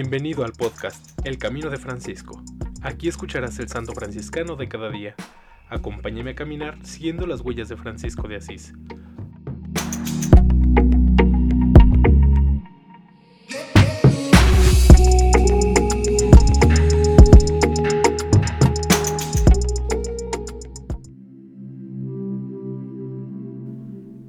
[0.00, 2.40] Bienvenido al podcast El Camino de Francisco.
[2.82, 5.16] Aquí escucharás el santo franciscano de cada día.
[5.68, 8.74] Acompáñame a caminar siguiendo las huellas de Francisco de Asís.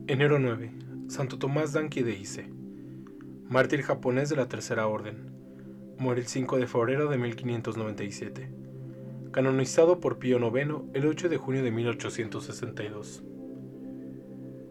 [0.08, 0.72] Enero 9.
[1.10, 2.50] Santo Tomás Danki de Ise.
[3.48, 5.39] Mártir japonés de la Tercera Orden
[6.00, 8.50] muere el 5 de febrero de 1597.
[9.32, 13.22] Canonizado por Pío IX el 8 de junio de 1862.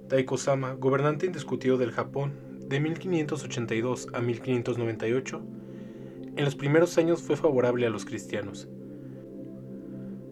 [0.08, 2.32] Taiko-sama, gobernante indiscutido del Japón
[2.66, 5.42] de 1582 a 1598,
[6.36, 8.66] en los primeros años fue favorable a los cristianos.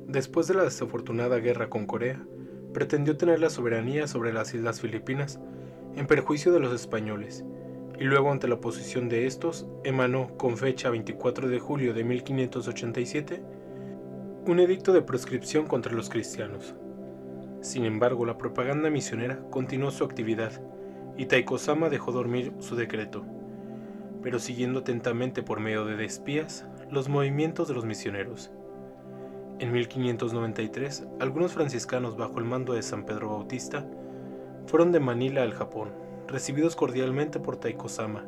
[0.09, 2.25] Después de la desafortunada guerra con Corea,
[2.73, 5.41] pretendió tener la soberanía sobre las islas Filipinas
[5.95, 7.45] en perjuicio de los españoles
[7.99, 13.43] y luego ante la oposición de estos, emanó, con fecha 24 de julio de 1587,
[14.47, 16.75] un edicto de proscripción contra los cristianos.
[17.63, 20.53] Sin embargo, la propaganda misionera continuó su actividad
[21.17, 23.25] y Taiko-sama dejó dormir su decreto,
[24.23, 28.51] pero siguiendo atentamente por medio de espías los movimientos de los misioneros.
[29.59, 33.89] En 1593, algunos franciscanos bajo el mando de San Pedro Bautista
[34.67, 38.25] fueron de Manila al Japón recibidos cordialmente por Taiko-sama.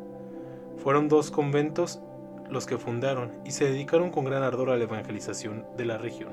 [0.82, 2.00] Fueron dos conventos
[2.50, 6.32] los que fundaron y se dedicaron con gran ardor a la evangelización de la región.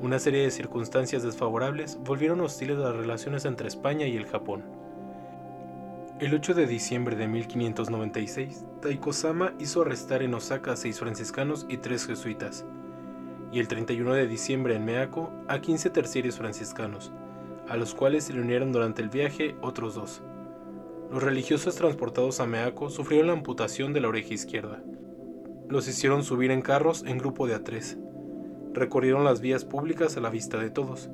[0.00, 4.64] Una serie de circunstancias desfavorables volvieron hostiles las relaciones entre España y el Japón.
[6.20, 11.78] El 8 de diciembre de 1596, Taiko-sama hizo arrestar en Osaka a seis franciscanos y
[11.78, 12.64] tres jesuitas,
[13.52, 17.12] y el 31 de diciembre en Meako a 15 terciarios franciscanos,
[17.68, 20.22] a los cuales se le unieron durante el viaje otros dos.
[21.10, 24.80] Los religiosos transportados a Meaco sufrieron la amputación de la oreja izquierda.
[25.68, 27.98] Los hicieron subir en carros en grupo de a tres.
[28.72, 31.10] Recorrieron las vías públicas a la vista de todos,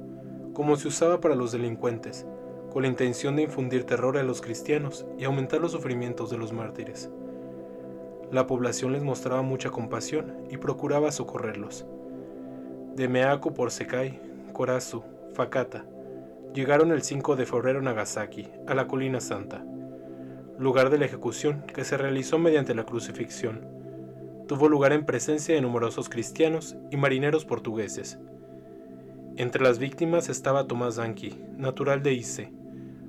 [0.53, 2.27] como se usaba para los delincuentes,
[2.71, 6.53] con la intención de infundir terror a los cristianos y aumentar los sufrimientos de los
[6.53, 7.11] mártires.
[8.31, 11.87] La población les mostraba mucha compasión y procuraba socorrerlos.
[12.97, 14.21] De Meaco por Sekai,
[14.53, 15.87] Korazu, Fakata,
[16.53, 19.65] llegaron el 5 de febrero a Nagasaki, a la Colina Santa
[20.59, 23.61] lugar de la ejecución que se realizó mediante la crucifixión.
[24.49, 28.19] Tuvo lugar en presencia de numerosos cristianos y marineros portugueses.
[29.37, 32.53] Entre las víctimas estaba Tomás Danqui, natural de Ise,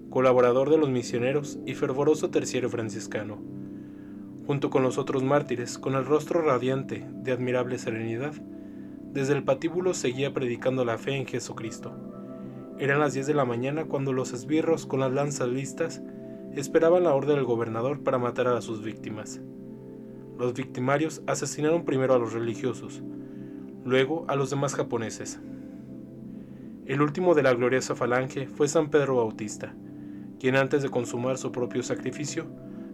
[0.10, 3.38] colaborador de los misioneros y fervoroso terciario franciscano.
[4.46, 8.34] Junto con los otros mártires, con el rostro radiante de admirable serenidad,
[9.14, 11.94] desde el patíbulo seguía predicando la fe en Jesucristo.
[12.78, 16.02] Eran las 10 de la mañana cuando los esbirros con las lanzas listas
[16.60, 19.42] esperaban la orden del gobernador para matar a sus víctimas.
[20.38, 23.02] Los victimarios asesinaron primero a los religiosos,
[23.84, 25.40] luego a los demás japoneses.
[26.86, 29.76] El último de la gloriosa falange fue San Pedro Bautista,
[30.40, 32.46] quien antes de consumar su propio sacrificio,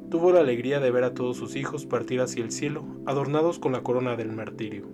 [0.09, 3.71] tuvo la alegría de ver a todos sus hijos partir hacia el cielo, adornados con
[3.71, 4.85] la corona del martirio.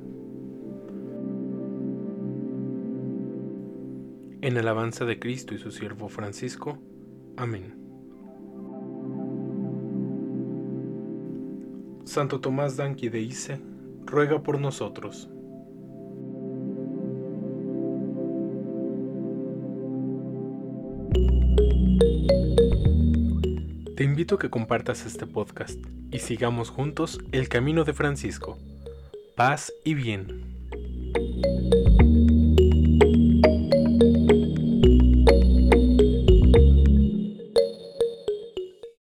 [4.42, 6.78] En alabanza de Cristo y su siervo Francisco.
[7.36, 7.79] Amén.
[12.10, 13.60] Santo Tomás Danqui de Ise,
[14.04, 15.30] ruega por nosotros.
[23.96, 28.58] Te invito a que compartas este podcast y sigamos juntos el camino de Francisco.
[29.36, 30.50] Paz y bien.